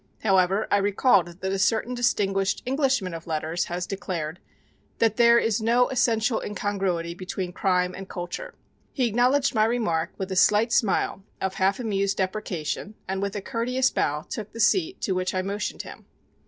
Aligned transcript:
However, 0.23 0.67
I 0.71 0.77
recalled 0.77 1.27
that 1.41 1.51
a 1.51 1.59
certain 1.59 1.93
distinguished 1.93 2.63
Englishman 2.65 3.13
of 3.13 3.27
letters 3.27 3.65
has 3.65 3.85
declared 3.85 4.39
"that 4.97 5.17
there 5.17 5.37
is 5.37 5.61
no 5.61 5.89
essential 5.89 6.41
incongruity 6.41 7.13
between 7.13 7.53
crime 7.53 7.93
and 7.93 8.09
culture." 8.09 8.55
He 8.93 9.05
acknowledged 9.05 9.53
my 9.53 9.65
remark 9.65 10.09
with 10.17 10.31
a 10.31 10.35
slight 10.35 10.71
smile 10.73 11.21
of 11.39 11.53
half 11.53 11.79
amused 11.79 12.17
deprecation 12.17 12.95
and 13.07 13.21
with 13.21 13.35
a 13.35 13.41
courteous 13.43 13.91
bow 13.91 14.23
took 14.27 14.53
the 14.53 14.59
seat 14.59 14.99
to 15.01 15.11
which 15.11 15.35
I 15.35 15.43
motioned 15.43 15.83
him. 15.83 16.07